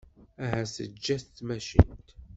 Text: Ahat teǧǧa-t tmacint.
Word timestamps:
Ahat 0.43 0.71
teǧǧa-t 0.75 1.25
tmacint. 1.27 2.07